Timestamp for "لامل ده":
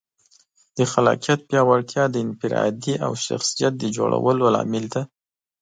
4.55-5.01